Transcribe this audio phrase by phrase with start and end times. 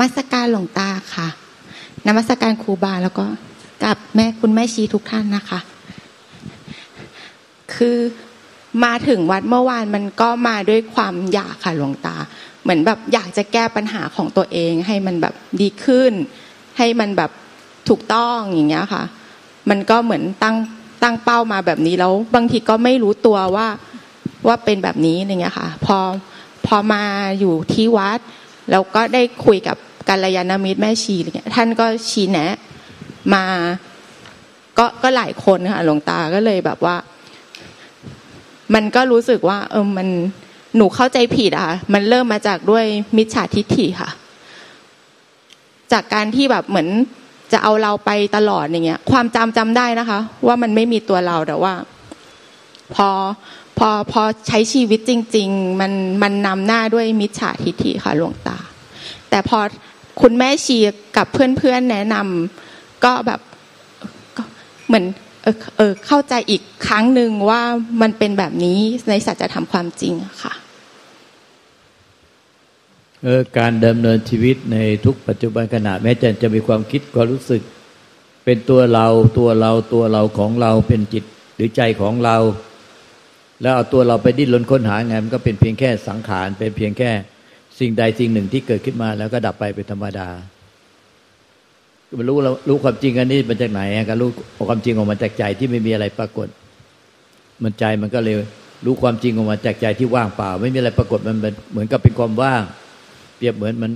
[0.00, 1.28] มัสการหลวงตาค่ะ
[2.06, 3.26] นมัสการครูบาแล้วก็
[3.82, 5.60] กับแม่คุณแม่ชีทุกท่านนะคะ
[7.74, 7.98] คือ
[8.84, 12.16] มาถึงวัดเมื่อวานมันก็มาด้วยความอยากค่ะหลวงตา
[12.62, 16.12] เหมือนแบบอยากจะแก้ปัญหาของตัวเอง ให้มันแบบดีขึ้น
[16.78, 17.30] ให้มันแบบ
[17.88, 19.04] ถูกต้องอย่างเงี้ยค่ะ
[19.70, 20.56] มันก็เหมือนตั้ง
[21.02, 23.68] ตั้งเป้ามาแบบนี้แล้ว บางทีก็ไม่รู้ตัวว่า
[24.46, 25.98] ว่าเป็นแบบนี้อะไรเงี้ยค่ะ พอ
[26.66, 27.02] พอมา
[27.40, 28.20] อยู่ที่วัด
[28.70, 29.76] แล้วก็ได้คุยกับ
[30.08, 32.56] กัลยาณมิตรแม่ชีอะไรเงี้ยท่านก็ชี้แนะ
[33.34, 33.44] มา
[34.78, 36.96] ก็ก็หลายคนค่ะหลวงตาก็เลยแบบว่า
[38.74, 40.08] มันก็รู้สึกว่า เออมัน
[40.76, 42.84] หนูเข้าใจผิดอะมันเริ่มมาจากด้วย
[43.16, 44.10] มิจฉาทิฏฐิค่ะ
[45.92, 46.88] จากการที่แบบเหมือน
[47.52, 51.74] จะเอาเราไปตลอดอย่างเงี้ย ความจำจำได้นะคะ ว่ามันไม่มีตัวเราแต่ว่า
[52.94, 53.08] พอ
[53.78, 58.58] พอพอใช้ชีวิตจริง ๆ มันมันนำหน้าด้วยมิจฉาทิฏฐิค่ะหลวงตา
[59.30, 59.58] แต่พอ
[60.20, 60.78] คุณแม่ชี
[61.16, 63.40] กับเพื่อนๆแนะนำก็แบบ
[64.86, 65.04] เหมือน
[65.42, 67.62] เออเออเข้าใจอีกครั้งหนึ่งว่า
[68.00, 70.54] มันเป็นแบบนี้ในสัจธรรมความจริงค่ะ
[73.22, 77.62] เออการดำเนินชีวิตในทุกปัจจุบันขณะแม้จะจะมีความคิดความรู้สึก
[78.44, 79.06] เป็นตัวเรา
[79.38, 81.24] ตัวเราตัวเราของเราเป็นจิต
[81.54, 82.36] หรือใจของเรา
[83.62, 87.10] แล้วเอาตัวเราไปดิ้นรนค้นหาไงมันก็เป็นเพียงแค่สังขารเป็นเพียงแค่
[87.80, 90.28] สิ่งใดสิ่งหนึ่งที่เกิดขึ้นมาแล้วก็ดับไปเป็นธรรมดา
[92.18, 94.30] มันรู้เรารู้ความจริงอันนี้มาจากไหนก็รู้
[94.68, 96.48] ความจริงออกมาจากใจที่ไม่มีอะไรปรากฏ
[97.62, 98.36] มันใจมันก็เลย
[98.84, 101.36] รู้ความจริงออกมาจากใจที่ว่างเปล่า ไม่มีอะไรปรากฏมัน
[101.72, 102.62] เหมือนกับเป็นความว่าง
[103.36, 103.92] เปรียบเหมือนมัน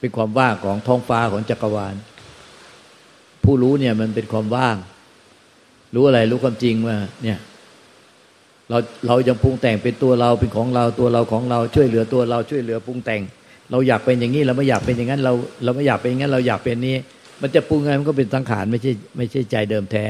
[0.00, 1.94] เป็นความว่างของท้องฟ้าของจักรวาล
[3.44, 4.76] ผู้รู้เนี่ยมันเป็นความว่าง
[5.94, 7.38] รู้อะไรรู้ความจริงว่าเนี่ย
[8.70, 13.22] เราเรายังปรุงแต่งเป็นตัวเราเป็นของเราตัวเราของเราช่วยเหลือตัวเราช่วยเหลือปรุงแต่ง
[13.70, 15.32] เราอยากเป็นอย่างนี้เราไม่อยากเป็นอย่างนั้นเรา
[15.64, 16.96] เราไม่อยากเป็นอย่างนั้นเราอยากเป็นนี้
[17.42, 20.04] มันจะปรุงไงมันก็เป็นสังขารไม่ใช่ไม่ใช่ใจเดิมแท้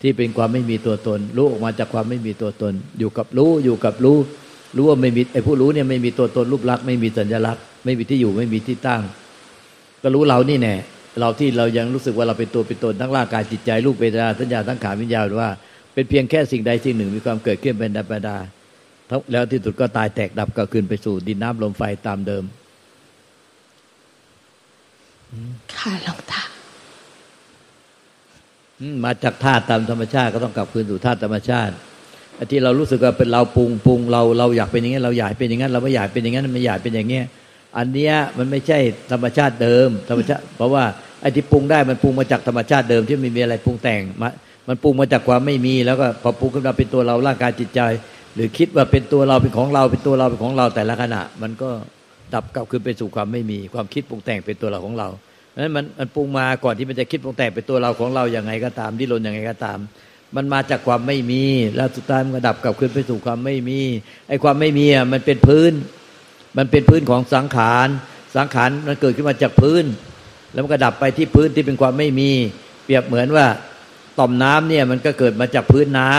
[0.00, 4.18] ที่เป็นความไม่มีตัวตน รู้ออกมาจากความไม่มีตัวตน อยู่กับรู้อยู่กับรู้
[4.76, 9.02] รู้ว่าไม่มีไอ้ผู้รู้เนี่ยไม่มีตัวตนรูปลักษณ์ไม่มีสัญลักษณ์ไม่มีที่อยู่ไม่มีที่ตั้ง
[10.02, 10.74] ก็รู้เรานี่แน่
[11.20, 15.48] เราที่เรายังรู้สึกว่าเราเป็นตัวเป็นตนทั้งร่างกายจิตใจรูปเวทนาสัญญาทั้งขาวิญญาณว่า
[15.94, 18.36] เป็นเพียงแค่สิ่งใดสิ่งหนึ่งมีความเกิดขึ้นเป็นธรรมดา
[19.32, 22.44] แล้วที่สุดก็ตายแตกดับก็คืนไปสู่ดินน้ำลมไฟตามเดิม
[25.74, 26.42] ค่ะหลวงตา
[29.04, 31.74] มาจากธาตุตามธรรมชาติก็ต้องกลับคืนสู่ธาตุธรรมชาติ
[32.50, 37.24] ที่เรารู้สึกว่าเป็นเราปรุงปรุงเราเราอยากเป็นอย่างนี้เราอยากเป็นอย่างนั้นเราไม่อยากเป็นอย่างนั้นไม่อยากเป็นอย่างเงี้ย
[37.78, 38.78] อันเนี้ยมันไม่ใช่
[39.12, 40.84] ธรรมชาติเดิม ธรรมชาติ เพราะว่า
[41.20, 44.28] ไอ้ที่ปรุงได้มันปรุงมาจากธรรมชาติเดิมที่ไม่มีอะไรปรุงแต่งมา
[44.68, 47.80] มันปรุงมาจากความไม่มีแล้วก็พอปรุงขึ้นมาเป็นตัวเราร่างกายจิตใจ
[48.34, 51.70] หรือคิดว่าเป็นตัวเราเป็นของเราเป็นตัวเราเป็นของเราแต่ละขณะ มันก็
[52.34, 55.08] ดับกลับคืนไปสู่ความไม่มี ความคิดปรุงแต่งเป็นตัวเราของเรา
[55.56, 59.78] นั้นมันมันปรุงมาก่อนที่มันจะคิดปรุงแต่งเป็นตัวเราของเราอย่างไงก็ตามดิ้นรนอย่างไงก็ตาม
[60.36, 61.44] มันมาจากความไม่มี
[61.76, 63.80] แล้วสุดท้ายมันก็ดับกลับคืนไปสู่ความไม่มี
[64.28, 65.72] ไอ้ความไม่มีอะมันเป็นพื้น
[66.58, 67.88] มันเป็นพื้นของสังขาร
[68.36, 69.84] สังขารมันเกิดขึ้นมาจากพื้น
[70.52, 72.30] แล้วมันก็ดับไปที่พื้นที่เป็นความไม่มี
[72.84, 73.46] เปรียบเหมือนว่า
[74.18, 76.12] ต่อมน้ำเนี่ยมันก็เกิดมาจากพื้นน้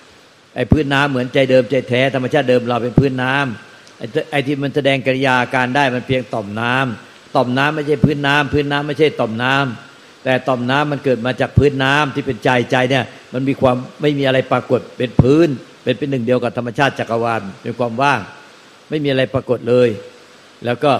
[0.00, 15.48] ำไอ้พื้นน้ำเหมือนใจเดิมใจแท้ธรรมชาติเดิมเราเป็นพื้นน้ำไอ้ไอ้ที่มันแสดงกิริยาการได้มันเพียงต่อมน้ำต่อมน้ำไม่ใช่พื้นน้ำพื้นน้ำไม่ใช่ต่อมน้ำแต่ต่อมน้ำมันเกิดมาจากพื้นน้ำที่เป็นใจใจเนี่ยมันมีความไม่มีอะไรปรากฏเป็นพื้น
[15.82, 18.20] เป็นเป็นหนึ่งเดียวกับธรรมชาติจักรวาลเป็นความว่าง
[18.88, 19.88] ไม่มีอะไรปรากฏเลย
[20.64, 20.92] แล้วก็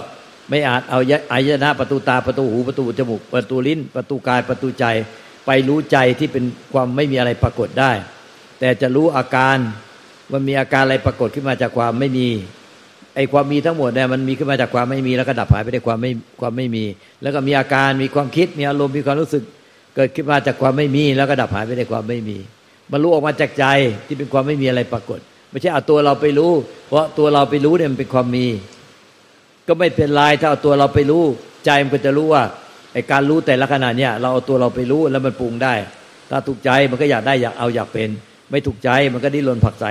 [0.49, 0.99] ไม่อาจเอา
[1.31, 4.85] อายนะประตูตาประตูหูประตูจมูกประตูลิ้น ประตูกายประตูใจ
[5.45, 7.91] ไปรู้ใจที่เป็นความไม่มีอะไรปรากฏได้
[8.59, 9.57] แต่จะรู้อาการ
[10.31, 12.27] ว่ามีอาการอะไรปรากฏขึ้นมาจากความไม่มี
[13.15, 16.11] ไอ้ความมีทั้งหมดเนี่ยมันมีขึ้นมาจากความไม่มีแล้วก็ดับหายไปด้ความไม่
[16.41, 16.83] ความไม่มี
[17.21, 19.43] แล้วก็มีอาการมีความคิดมีอารมณ์มีความรู้สึก
[19.95, 22.37] เกิดขึ้นมาจากความไม่มี แล้วก็ดับหายไปด้ความไม่มี
[22.91, 23.65] มันรู้ออกมาจากใจ
[24.07, 26.51] ที่เป็นความไม่มีอะไรปรากฏ ไม่ใช่เอาตัวเราไปรู้
[26.87, 28.45] เพราะตัวเราไปรู้เนี่ยมันเป็นความมี
[29.67, 31.23] ก็ไม่เป็นไรถ้าเอาตัวเราไปรู้
[31.65, 32.43] ใจมันก็จะรู้ว่า
[32.95, 35.73] ไอ้การรู้แต่ละขณะเนี่ยเราเอาตัวเราไปรู้แล้วมันปรุงได้
[36.29, 38.09] ถ้าถูกใจมันก็อยากได้อยากเอาอยากเป็น
[38.51, 39.85] ไม่ถูกใจมันก็ดิ้นรนผักใส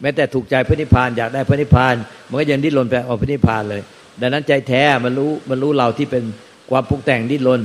[0.00, 1.94] แม้แต่ถูกใจพระนิพพานอยากได้พระนิพพาน
[2.28, 3.82] มันก็ยังดิ้นรนไปเอาพระนิพพานเลย
[4.20, 6.24] ดังนั้นใจแท้มันรู้มันรู้เราที่เป็น
[6.70, 7.60] ความปรุงแต่งดิ้นรน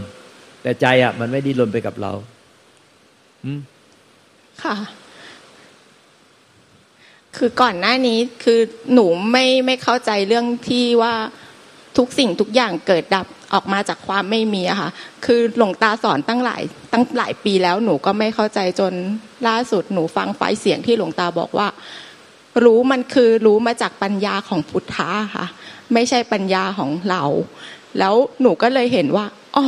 [0.61, 2.11] แต่ใจอะ มันไม่ดิ้นรนไปกับเรา
[4.63, 4.75] ค่ะ
[7.37, 8.59] คือก่อนหน้านี้คือ
[8.93, 11.13] หนูไม่ไม่เข้าใจเรื่องที่ว่า
[11.97, 14.89] ทุกสิ่งทุกอย่างเกิดดับ ออกมาจากความไม่มีอะค่ะ
[15.25, 16.61] คือหลวงตาสอนตั้งหลาย
[16.93, 18.93] ตั้งหลายปีแล้วหนูก็ไม่เข้าใจจน
[19.47, 21.67] ล่าสุดหนูฟังไฟเสียงที่หลวงตาบอกว่า
[22.63, 25.45] รู้มันคือรู้มาจากปัญญาของพุทธะค่ะ
[25.93, 27.23] ไม่ใช่ปัญญาของเรา
[27.99, 29.25] แล้วหนูก็เลยเห็นว่า
[29.55, 29.65] อ๋อ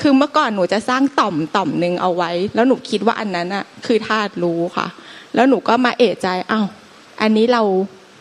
[0.00, 4.86] คือเมื่อก่อนหนูจะสร้างต่อมต่อมหนึ่งเอาไว้ แล้วหนูคิดว่าอันนั้นอะคือธาตุรู้ค่ะ
[5.34, 6.66] แล้วหนูก็มาเอะใจอ้าว
[7.20, 7.62] อันนี้เรา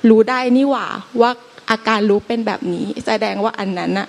[0.10, 0.88] รู้ได้นี่หว่า
[1.22, 1.32] ว่า
[1.72, 4.08] อาการรู้เป็นแบบนี้ แสดงว่าอันนั้นอะ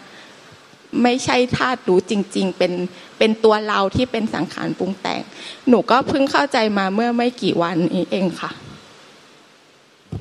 [1.03, 2.73] ไม่ใช่ธาตุรู้จริง ๆ เป็น
[3.19, 5.21] เป็นตัวเราที่เป็นสังขารปรุงแต่ง
[5.69, 8.51] หนูก็เพิ่งเข้าใจมาเมื่อไม่กี่วันนี้เองค่ะ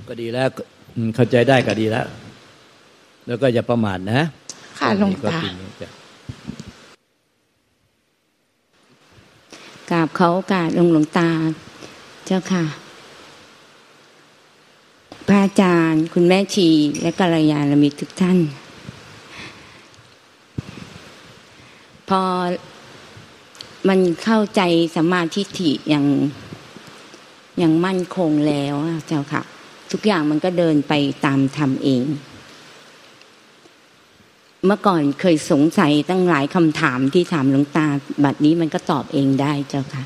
[0.07, 0.47] ก็ดีแล้ว
[0.95, 2.05] อืมเข้าใจได้ก็ดีแล้ว
[3.27, 4.21] แล้วก็อย่าประมาทนะ
[4.79, 5.39] ค่ะหลวงตา
[9.91, 11.29] กราบเขากราบหลวงหลวงตา
[12.25, 12.65] เจ้าค่ะ
[15.27, 16.69] พระอาจารย์ คุณแม่ชี
[17.01, 18.37] และกัลยาณมิตรทุกท่าน
[22.09, 22.23] พอ
[23.87, 24.61] มันเข้าใจ
[24.95, 26.05] สมมาทิฏฐิอย่าง
[27.59, 28.75] อย่างมั่นคงแล้ว
[29.07, 29.41] เจ้าค่ะ
[29.91, 30.93] ทุกอย่างมันก็เดินไป
[31.25, 32.05] ตามธรรมเอง
[34.65, 37.85] เมื่อก่อนเคยสงสัยตั้งหลายคำถามที่ถามหลวงตา
[38.23, 40.03] บัดนี้มันก็ตอบเองได้เจ้าค่ะ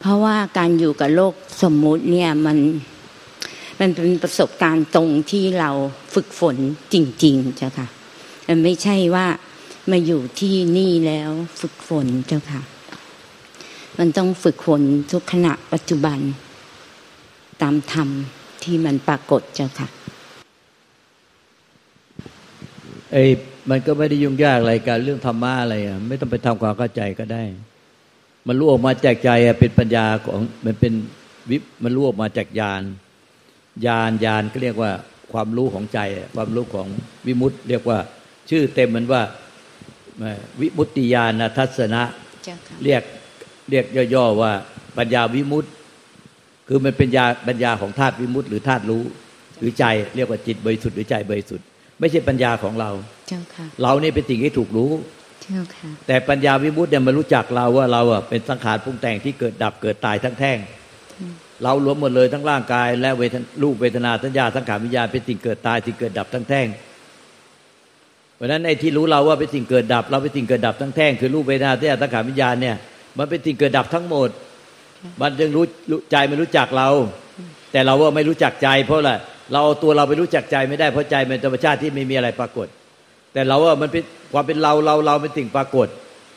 [0.00, 2.58] เพราะว่าการอยู่กับโลกสมมุติเนี่ยมัน
[3.80, 5.70] มันเป็นประสบการณ์ตรงที่เรา
[6.14, 6.56] ฝึกฝน
[6.92, 6.94] จ
[7.24, 7.88] ริง ๆ เจ้าค่ะ
[8.48, 9.26] มันไม่ใช่ว่า
[9.90, 11.30] มาอยู่ที่นี่แล้ว
[11.60, 12.62] ฝึกฝนเจ้าค่ะ
[13.98, 14.82] มันต้องฝึกฝน
[15.12, 16.18] ทุกขณะปัจจุบัน
[17.62, 18.08] ตามธรรม
[18.62, 19.88] ที่มันปรากฏเจ้าค่ะ
[23.12, 23.24] ไอ้
[23.70, 27.44] มันก็ไม่ได้ยุ่งยากอะไรการเรื่องธรรมะอะไรอะไม่ต้องไปทำความเข้าใจก็ได้
[28.46, 30.92] มันรู้ออกมาจากใจอะเป็นปัญญาของมันเป็น
[31.50, 32.82] วิมันรู้ออกมาจากญาณ
[33.86, 34.90] ญาณญาณก็เรียกว่า
[35.32, 35.98] ความรู้ของใจ
[36.34, 36.88] ความรู้ของ
[37.26, 37.98] วิมุตติเรียกว่า
[38.50, 39.22] ชื่อเต็มมันว่า
[40.60, 42.02] วิมุตติญาณทัศนะ
[42.44, 43.02] เจ้าค่ะเรียก
[43.70, 44.52] เรียกย่อๆว่า
[44.98, 45.68] ปัญญาวิมุตติ
[46.68, 49.02] คือมันเป็นญาปัญญาของธาตุวิมุตติ หรือธาตุรู้
[49.58, 49.84] หรือใจ
[50.16, 51.66] เรียกว่าจิตบริสุทธิ์หรือใจบริสุทธิ์
[52.00, 52.90] ไม่ใช่ปัญญาของเรา
[53.28, 54.90] เจ้าค่ะเราเนี่ยเป็นสิ่งที่ถูกรู้
[55.42, 60.58] เจ้าค่ะแต่ปัญญาวิมุตติเนี่ยมันรู้จักเราว่าเราอะเป็นสังขารปรุงแต่งที่เกิดดับเกิดตายทั้งแท่ง
[61.62, 66.66] เรารวมหมดเลยทั้งร่างกาย และเวทนรูปเวทนาสัญญาสังขารวิญญาณเป็นสิ่งเกิดตายสิ่งเกิดดับทั้งแท่ง
[68.36, 72.76] เพราะฉะนั้นไอ้ที่รู้เราว่าเป็นสิ่งเกิดดับ เราเป็นสิ่งเกิดดับทั้งแท่งคือรูปเวทนาสัญญาสังขารวิญญาณเนี่ย
[73.18, 74.28] มันเป็นสิ่งเกิดดับทั้งหมด
[75.20, 76.88] มันจึงรู้รู้ใจไม่รู้จักเรา
[77.72, 79.12] แต่เราว่าไม่รู้จักใจ เพราะอะไร
[79.52, 82.66] เราเอาตัวเราไปรู้จักใจไม่ได้เพราะใจเป็นธรรมชาติที่ไม่มีอะไรปรากฏ
[83.32, 84.02] แต่เราว่ามันเป็น
[84.32, 85.88] ความเป็นเราเราเราเป็นสิ่งปรากฏ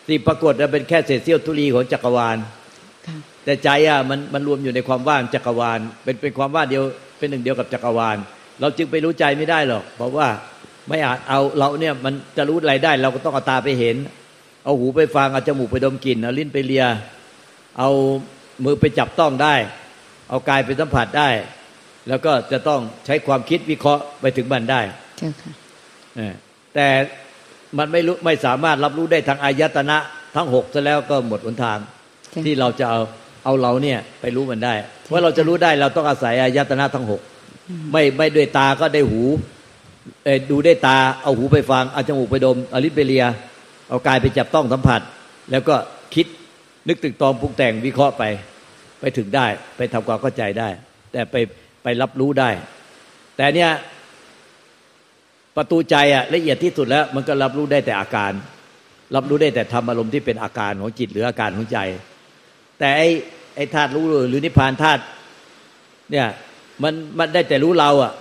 [0.08, 2.38] สิ่งปรากฏนั้นเป็นแค่เศษเสี้ยวธุลีของจักรวาล
[3.08, 6.84] ค่ะแต่ใจอะมันมันรวมอยู่ในความว่างจักรวาล เป็นเป็นความว่างเดียว
[7.20, 8.18] เป็นหนึ่งเดียวกับจักรวาล
[8.62, 10.28] เราจึงไปรู้ใจไม่ได้หรอก เพราะว่า
[10.88, 13.96] ไม่อาจเอาเราเนี่ยมันจะรู้อะไรได้ เราก็ต้องเอาตาไปเห็น
[14.64, 16.86] เอาหูไปฟังเอาจมูกไปดมกลิ่นเอาลิ้นไปเลีย
[17.80, 17.90] เอา
[18.64, 19.56] มือไปจับต้องได้
[20.30, 21.30] เอากายไปสัมผัสได้
[22.08, 24.82] แล้วก็จะต้องใช้ความคิดวิเคราะห์ไปถึงมันได้
[25.18, 25.52] เจ้าค่ะ
[26.16, 26.34] เออ
[26.76, 26.88] แต่
[27.78, 29.98] มันไม่รู้ไม่สามารถรับรู้ได้ทางอายตนะ
[30.36, 31.78] ทั้งหกซะแล้วก็หมดหนทาง
[32.34, 33.00] จ้ะที่เราจะเอา
[33.46, 34.74] เอาเราเนี่ยไปรู้มันได้
[35.04, 37.22] เพราะเราจะรู้ได้เราต้องอาศัยอายตนะทั้งหก
[37.92, 39.57] ไม่ไม่ด้วยตาก็ได้หูเอ่อ
[40.52, 43.26] ดูได้ตาเอาหูไปฟังเอาจมูกไปดมเอาลิ้นไปเลีย
[43.90, 45.02] เอากายไปจับต้องสัมผัส
[45.52, 45.76] แล้วก็
[46.16, 46.28] คิด
[46.88, 48.24] นึกตึกตองปรุงแต่งวิเคราะห์ไป
[49.00, 49.46] ไปถึงได้
[49.78, 50.70] ไปทำความเข้าใจได้
[51.12, 51.36] แต่ไป
[51.84, 52.50] ไปรับรู้ได้
[53.38, 53.72] แต่เนี่ย
[55.56, 58.32] ประตูใจอะละเอียดที่สุดแล้ว มันก็รับรู้ได้แต่อาการ
[59.16, 61.80] รับรู้ได้แต่ธรรมอารมณ์ที่เป็นอาการของจิตหรืออาการของใจ
[62.80, 63.08] แต่ไอ้
[63.56, 65.02] ไอ้ธาตุรู้หรือนิพพานธาตุ
[66.12, 66.28] เนี่ย
[66.84, 68.14] มันมันได้แต่รู้เราอะ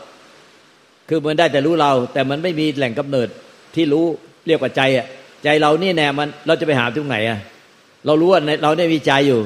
[1.09, 3.29] คือมันได้แต่รู้เรา แต่มันไม่มีแหล่งกำเนิด
[3.75, 4.05] ที่รู้
[4.47, 5.07] เรียกว่าใจอะ
[5.45, 7.39] ใจเรานี่แน่มันเราจะไปหาตรงไหนอะ
[8.07, 9.41] เรารู้ว่าในเราได้มีใจอยู่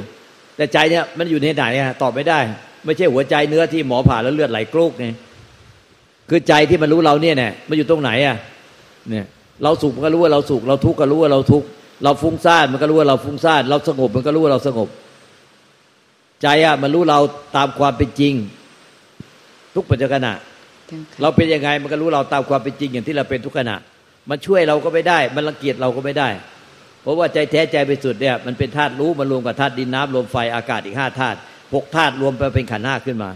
[0.56, 2.38] แต่ใจเนี่ยมันอยู่ในไหนอะตอบไม่ได้
[2.84, 5.06] ไม่ใช่หัวใจเนื้อที่หมอผ่าแล้วเลือดไหลกรุกไง
[6.28, 8.36] คือใจที่มันรู้เราเนี่ยเนี่ยมันอยู่ตรงไหนอะ
[9.10, 9.26] เนี่ย
[9.62, 11.66] เราสุขมันก็รู้ว่าเราสุขเราทุกข์ก็รู้ว่าเราทุกข์
[12.04, 14.88] เราฟุ้งซ่านมันก็รู้ว่าเราฟุ้งซ่านเราสงบมันก็รู้ว่าเราสงบ
[16.42, 17.18] ใจอะมันรู้เรา
[17.56, 18.34] ตามความเป็นจริง
[19.74, 20.28] ทุกปัจจุบัน
[21.22, 23.76] เราเป็นยังไงมันก็รู้เราตามความเป็นจริงอย่างที่เราเป็นทุกขณะ
[24.30, 26.28] มันช่วยเราก็ไม่ได้ มันรังเกียจเราก็ไม่ได้
[27.02, 31.38] เพราะว่าใจแท้ใจไปสุดเนี่ยมันเป็นธาตุรู้มันรวมกับธาตุดินน้ำลมไฟอากาศอีกห้าธาตุ
[31.74, 33.30] หกธาตุรวมไปเป็นขันธ์ห้าขึ้นมา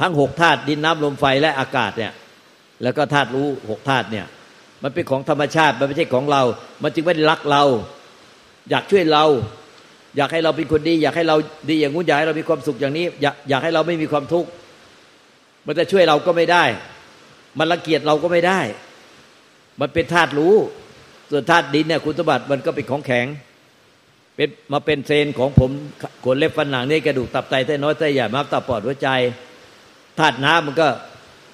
[0.00, 2.12] ทั้งหกธาตุดินน้ำลมไฟและอากาศเนี่ย
[2.82, 4.26] แล้วก็ธาตุรู้หกธาตุเนี่ย
[4.82, 6.42] มันเป็นของธรรมชาติมันไม่ใช่ของเรา
[6.82, 7.62] มันจึงไม่ได้รักเรา
[8.70, 9.24] อยากช่วยเรา
[10.16, 11.36] อยากให้เราเป็นคนดี อยากให้เรา
[11.70, 14.48] ดีอย่างงู้นอยากให้เรามีความสุขอย่างนี้ อยากอยากให้เราไม่มีความทุกข์
[15.66, 16.64] มันจะช่วยเราก็ไม่ได้
[17.58, 18.60] มันรังเกียจเราก็ไม่ได้
[19.80, 20.54] มันเป็นธาตุรู้
[21.30, 23.26] ส่วนธาตุดินเนี่ยคุณสมบัติมันก็เป็นของแข็ง
[24.36, 25.70] เป็นมาเป็นเซนของผม
[26.24, 29.08] ขนเล็บฟันหนังนี่กระดูกตับไตไส้น้อยไส้ใหญ่ม้ามตับปอดหัวใจ
[30.18, 30.88] ธาตุน้ำมันก็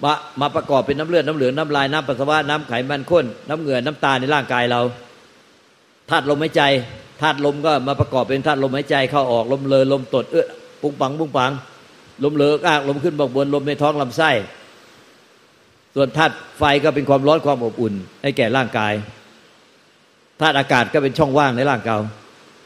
[0.04, 4.80] มามาประกอบเป็นน้ำเลือดน้ำเหลืองน้ำลายน้ำปัสสาวะน้ำไขมันข้น น้ำเหงื่อน้ำตาในร่างกายเรา
[6.10, 6.62] ธาตุลมหายใจ
[7.22, 10.46] ธาตุลมก็มาประกอบเป็นธาตุลมหายใจเข้าออกลมเลอลมตดเอื้อ
[10.82, 11.52] ปุงปังปุงปัง
[12.24, 14.30] ลมเลอกากลมขึ้นบกบนลมในท้องลำไส้
[15.94, 18.92] ส่วนธาตุไฟก็เป็นความร้อนความอบอุ่น ให้แก่ร่างกาย
[20.40, 22.00] ธาตุอากาศก็เป็นช่องว่างในร่างกาย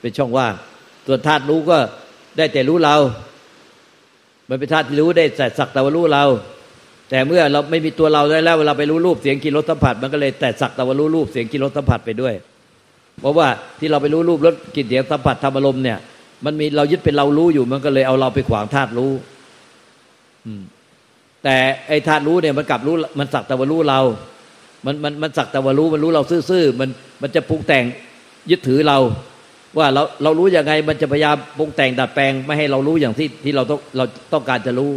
[0.03, 0.55] เป็นช่องว่าง
[1.07, 1.79] ส่วนธาตุรู้ก็
[2.37, 2.97] ได้แต่รู้เรา
[4.49, 6.25] มันเป็นธาตุที่รู้ได้แต่สักแต่ว่ารู้เรา
[7.11, 12.35] แต่เมื่อเราไม่มีตัวเราได้แล้วเวลาไปรู้รูปเสียงกินรสสัมผัส มันก็เลยแต่สักแต่ว่ารู้รูปเสียงกินรสสัมผัสไปด้วย
[13.21, 13.47] เพราะว่า
[13.79, 15.99] ที่เราไปรู้รูปรสกลิ่นเสียงสัมผัสธรรมลมเนี่ย
[16.45, 19.13] มันมีเรายึดเป็นเรารู้อยู่ มันก็เลยเอาเราไปขวางธาตุรู้
[21.45, 21.57] แต่
[21.89, 24.01] ไอ้ธาตุรู้เนี่ยมันกลับรู้มันสักแต่ว่ารู้เรา
[24.87, 26.89] มันมันมันสักแต่ว่ารู้มันรู้เราซื่อๆมัน
[27.23, 27.85] มันจะปรุงแต่ง
[28.51, 28.99] ยึดถือเรา
[29.79, 34.91] ว่าเราเรารู้ยังไงมันจะพยายามปรุงแต่งดัดแปลง ไม่ให้เรารู้อย่างที่ที่เราต้องเราต้องการจะรู้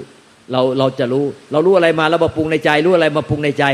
[0.52, 3.66] เราเราจะรู้ เรารู้อะไรมาแล้วมาปรุงในใจ รู้อะไรมาปรุงในใจ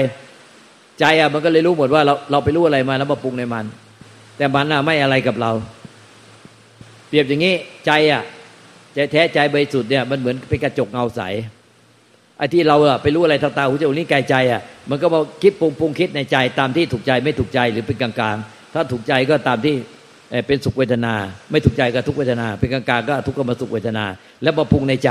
[0.99, 3.65] ใจอะมันก็เลยรู้หมดว่าเราเราไปรู้อะไรมาแล้วมาปรุงในมัน
[4.37, 5.51] แต่มันอะไม่อะไรกับเรา
[7.07, 8.23] เปรียบอย่างนี้ใจอะ
[8.93, 11.21] ใจแท้ใจบริสุทธิ์เนี่ยมันเหมือนเป็นกระจกเงาใส
[12.37, 19.75] ไอ้ที่เราอะไปรู้อะไรทางตาหูจมูกนิ้กายใจอะมันก็มาคิดปรุงปรุงคิดในใจตามที่ถูกใจไม่ถูกใจหรือเป็นกลางๆ ถ้าถูกใจก็ตามที่
[20.47, 21.13] เป็นสุขเวทนา
[21.51, 24.05] ไม่ถูกใจก็ทุกเวทนา เป็นกลางๆก็ทุกขมาสุขเวทนา
[24.43, 25.09] แล้วมาปรุงในใจ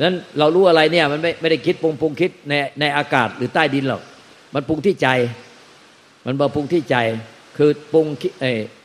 [0.00, 4.02] นั้นเรารู้อะไรเนี่ยมันไม่ไม่ได้คิดปรุงปรุงคิดในในอากาศหรือใต้ดินหรอก
[4.54, 5.08] มันปรุงที่ใจ
[6.26, 6.96] มันมาปรุงที่ใจ
[7.56, 8.06] คือปรุง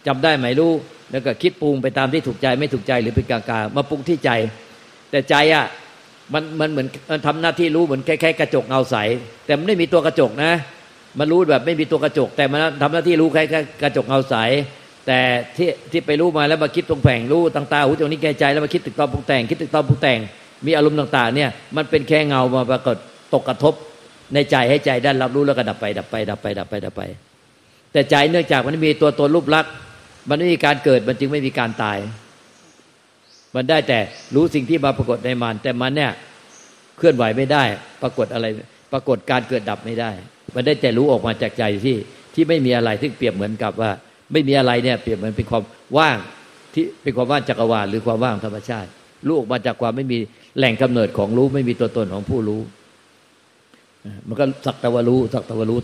[0.07, 0.71] จำได้ไหมรู้
[1.11, 4.31] แล้วก็คิดปรุงไปตามที่ถูกใจไม่ถูกใจหรือเป็นกลางๆมาปรุงที่ใจ
[5.11, 5.65] แต่ใจอะ
[6.33, 8.95] มันมันเหมือนมันทำหน้าที่รู้เหมือนแค่แค่กระจกเงาใส
[9.45, 10.51] แต่มันไม่มีตัวกระจกนะ
[11.19, 14.35] มันรู้แบบไม่มีตัวกระจก แต่มันทำหน้าที่รู้แค่แค่กระจกเงาใส
[15.07, 15.19] แต่
[15.57, 20.19] ที่ที่ไปรู้มาแล้วมาคิดตรงแผงรู้ต่างๆหูตรงนี้แก่ใจแล้วมาคิดตึกตอนปรุงแต่ง คิดตึกตอนปรุงแต่ง
[20.65, 22.97] มีอารมณ์ต่าง ๆ เนี่ยมันเป็นแค่เงามาปรากฏ
[23.33, 23.73] ตกกระทบ
[24.33, 27.01] ในใจให้ใจได้รับรู้แล้วก็ดับไป ดับไป ดับไป ดับไปดับไป
[27.91, 29.71] แต่ใจเนื่องจากมันมีตัวตนรูปลักษณ์
[30.29, 31.97] มันไม่มีการเกิดมันจึงไม่มีการตาย
[33.55, 33.99] มันได้แต่
[34.35, 36.11] รู้สิ่งที่มาปรากฏในมัน แต่มันเนี่ย
[36.97, 37.63] เคลื่อนไหวไม่ได้
[38.01, 38.45] ปรากฏอะไร
[38.93, 40.11] ปรากฏการเกิดดับไม่ได้
[40.55, 41.97] มันได้แต่รู้ออกมาจากใจที่
[42.33, 43.91] ที่ไม่มีอะไรที่เปรียบเหมือนกับว่า
[44.31, 45.63] ไม่มีอะไรเนี่ยเปรียบเหมือนเป็นความ
[45.97, 46.17] ว่าง
[46.73, 48.89] ที่เป็นความว่างจักรวาลหรือความว่างธรรมชาติ
[49.25, 50.17] รู้ออกมาจากความไม่มี
[50.57, 52.61] แหล่งกำเนิดของรู้ไม่มีตัวตนของผู้รู้
[54.27, 55.79] มันก็สักตะวรู้สักตะวรู้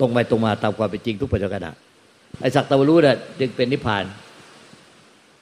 [0.00, 1.68] ตรงไปตรงมาตามความเป็นจริงทุกปัจจุบัน
[2.40, 4.04] ไอ้สักตะวรู้เนี่ยจึงเป็นนิพพาน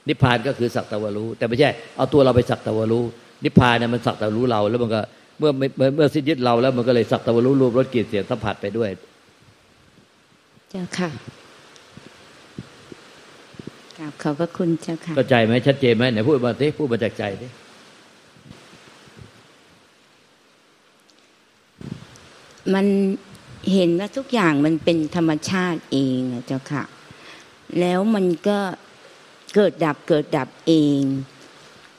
[0.07, 3.03] นิพพานก็คือสักตะวรู้ แต่ไม่ใช่เอาตัวเราไปสักตะวรู้
[3.43, 5.01] นิพพานเนี่ยมันสักแต่รู้เรา แล้วมันก็
[5.39, 8.89] เมื่อเมื่อเมื่อสิ้นยึดเราแล้วมันก็เลยสักแต่รู้รูปรสกลิ่นเสียงสัมผัสไปด้วย
[10.69, 11.09] เจ้าค่ะ
[13.97, 17.47] กราบขอบพระคุณเจ้าค่ะเข้าใจไหมชัดเจนไหมไหนพูดมาสิพูดมาจากใจสิ
[22.73, 22.85] มัน
[23.73, 26.83] เห็นว่าทุกอย่างมันเป็นธรรมชาติเองเจ้าค่ะ
[27.79, 28.57] แล้วมันก็
[29.55, 31.01] เกิดดับเกิดดับเอง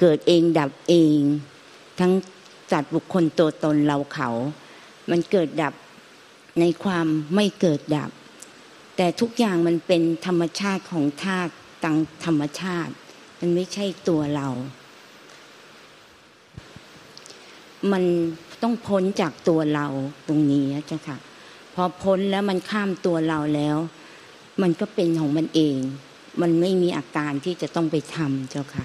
[0.01, 1.19] เกิดเองดับเอง
[1.99, 2.13] ทั้ง
[2.73, 4.29] จัดบุคคลตัวตนเราเขา
[5.11, 5.75] มันเกิดดับ
[6.61, 8.11] ในความไม่เกิดดับ
[8.97, 11.53] แต่ทุกอย่างมันเป็นธรรมชาติของธาตุ
[11.85, 12.93] ตังธรรมชาติ
[13.41, 14.49] มันไม่ใช่ตัวเรา
[17.93, 18.05] มัน
[18.63, 19.87] ต้องพ้นจากตัวเรา
[20.29, 21.19] ตรงนี้เจ้าค่ะ
[21.75, 23.77] พอพ้นแล้วมันข้ามตัวเราแล้ว
[24.63, 25.77] มันก็เป็นของมันเอง
[26.41, 28.85] มันไม่มีอาการที่จะต้องไปทำเจ้าค่ะ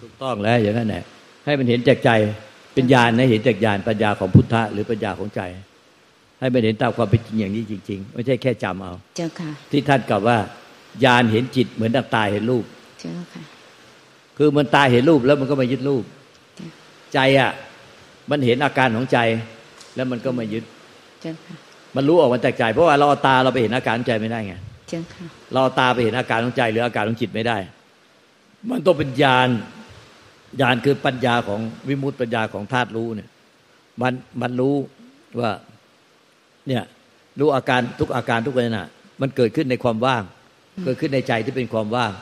[0.00, 1.04] ถูกต้องแล้วอย่างนั้นแหละ
[1.44, 2.10] ให้มันเห็นจากใจ
[2.74, 5.40] เป็นญาณนะเห็นจากญาณปัญญาของพุทธะหรือปัญญาของใจ
[6.40, 10.38] ให้มันเห็นตามความเป็นจริงอย่างนี้จริง ๆ ไม่ใช่แค่จำเอา เจ้าค่ะ ที่ท่านกล่าวว่า
[11.04, 12.64] ญาณเห็นจิตเหมือนดังตาเห็นรูป
[13.00, 13.42] เจ้าค่ะ
[14.38, 16.04] คือมันตาเห็นรูปแล้วมันก็มายึดรูป
[17.14, 17.50] ใจอะ
[18.30, 19.18] มันเห็นอาการของใจ
[19.96, 20.64] แล้วมันก็มายึด
[21.22, 21.56] เจ้าค่ะ
[21.96, 24.54] มันรู้ออกมาจากใจ เพราะว่าเราเอาตาเราไปเห็นอาการของใจไม่ได้ไง
[24.88, 27.58] เจ้าค่ะเราตาไปเห็นอาการของใจหรืออาการของจิตไม่ได้
[28.70, 29.48] มันต้องเป็นญาณ
[30.60, 33.28] ญาณคือปัญญาของวิมุตติปัญญาของธาตุรู้เนี่ย
[34.02, 34.74] มันมันรู้
[35.40, 35.50] ว่า
[36.68, 36.82] เนี่ย
[37.40, 38.82] รู้อาการทุกอาการทุกเวทนา
[39.20, 40.22] มันเกิดขึ้นในความว่าง
[40.84, 42.12] เกิดขึ้นในใจที่เป็นความว่าง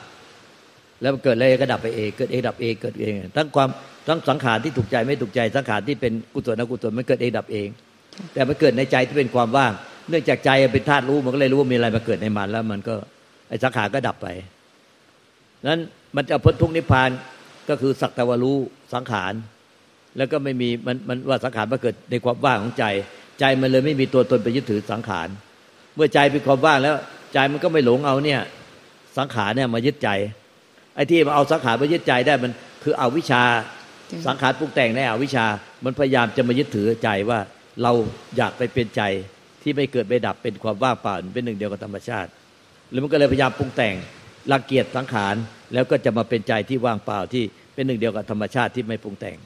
[1.01, 3.69] แล้วมันเกิดอะไรก็ดับไปเองเกิดเองดับเองเกิดเอง ทั้งความ
[4.07, 7.67] ทั้งสังขารที่ถูกใจไม่ถูกใจสังขารที่เป็นกุศลอกุศลมันเกิดเองดับเอง
[8.33, 9.73] แต่มันเกิดในใจที่เป็นความว่าง
[10.09, 12.95] เนื่องจากใจเป็นธาตุรู้มันก็เลยรู้ว่ามีอะไรมาเกิดในมันแล้ว มันก็
[13.49, 14.27] ไอ้สังขารก็ดับไป
[15.67, 15.81] นั้น
[16.15, 17.09] มันจะพ้นทุกนิพพาน
[17.69, 18.57] ก็คือสักตะวรู้
[18.93, 19.33] สังขาร
[20.17, 22.85] แล้วก็ไม่มีมันมันว่าสังขารมาเกิดในความว่างของใจ
[23.39, 25.27] ใจมันเลยไม่มีตัวตนไปยึดถือสังขาร
[25.95, 26.95] เมื่อใจเป็นความว่างแล้ว
[27.33, 28.41] ใจมันก็ไม่หลงเอาเนี่ย
[29.17, 30.09] สังขารเนี่ยมายึดใจ
[30.95, 32.51] ไอ้ที่มาเอาสังขารมายึดใจได้มัน
[32.83, 33.43] คือเอาวิชา
[34.27, 35.45] สังขารปรุงแต่งในอวิชชา
[35.85, 37.39] มันพยายามจะมายึดถือใจว่า
[37.81, 37.91] เรา
[38.37, 39.01] อยากไปเป็นใจ
[39.67, 42.29] ที่ไม่เกิดไม่ดับเป็นความว่างเปล่าเป็นหนึ่งเดียวกับธรรมชาติ
[42.89, 43.95] หรือมันก็เลยพยายามปรุงแต่ง
[44.51, 45.35] รังเกียจสังขาร
[45.73, 47.43] แล้วก็จะมาเป็นใจที่ว่างเปล่าที่
[47.73, 49.37] เป็นหนึ่งเดียวกับธรรมชาติที่ไม่ปรุงแต่ง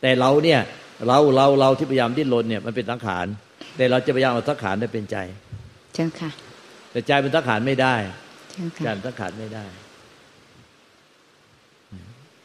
[0.00, 0.60] แต่เราเนี่ย
[1.06, 3.26] เราเราเราที่พยายามดิ้นรนเนี่ยมันเป็นสังขาร
[3.76, 5.16] แต่เราจะพยายามเอาสังขารได้เป็นใจ
[5.94, 6.30] เจ้าค่ะ
[6.90, 7.94] แต่ใจเป็นสังขารไม่ได้
[8.52, 9.64] เจ้าใจค่ะเป็นสังขารไม่ได้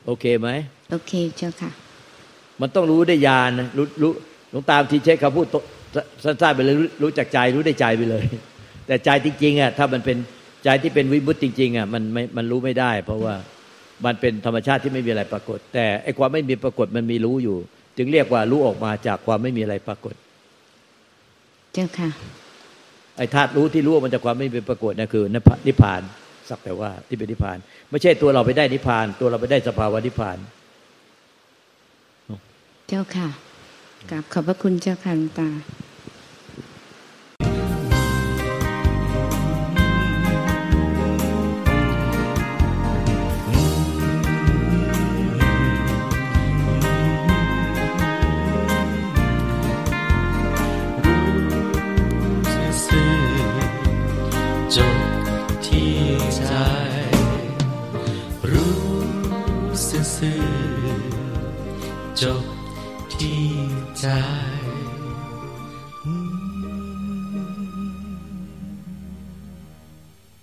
[0.05, 0.49] โอเคไหม
[0.91, 1.71] โอเคเจ้าค่ะ
[2.61, 4.11] มันต้องรู้ได้ญาณนะรู้รู้
[4.51, 5.47] หลวงตามที่ใช้คำพูด
[6.23, 8.23] สั้นๆไปเลยรู้รู้จักใจรู้ได้ใจไปเลย
[8.87, 10.17] แต่ใจจริงๆอะถ้ามันเป็น
[10.63, 13.35] ใจที่เป็นวิมุตติจริงๆอะมันไม่มันรู้ไม่ได้ เพราะว่า
[14.05, 17.57] มันเป็นธรรมชาติที่ไม่มีอะไรปรากฏ แต่ไอ้ความไม่มีปรากฏมันมีรู้อยู่
[17.97, 20.15] จึงเรียกว่ารู้ออกมาจากความไม่มีอะไรปรากฏ
[21.73, 22.09] เจ้าค่ะ
[23.17, 25.23] ไอ้ธาตุรู้ที่รู้ว่ามันจากความไม่มีปรากฏนั่นคือ
[25.67, 26.01] นิพพาน
[26.49, 27.57] สักแต่ว่าที่เป็นนิพพาน
[27.89, 30.37] ไม่ใช่ตัวเราไปได้นิพพาน ตัวเราไปได้สภาวะนิพพาน
[32.87, 33.27] เจ้าค่ะ
[34.09, 35.49] กราบขอบพระคุณเจ้าค่ะหลวงตา